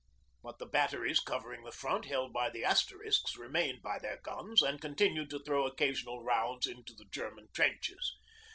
[0.41, 4.81] But the batteries covering the front held by the Asterisks remained by their guns and
[4.81, 8.17] continued to throw occasional rounds into the German trenches.